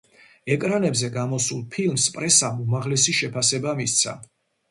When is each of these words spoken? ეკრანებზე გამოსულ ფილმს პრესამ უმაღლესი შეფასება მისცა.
ეკრანებზე 0.53 1.09
გამოსულ 1.17 1.59
ფილმს 1.75 2.07
პრესამ 2.15 2.63
უმაღლესი 2.65 3.15
შეფასება 3.21 3.77
მისცა. 3.83 4.17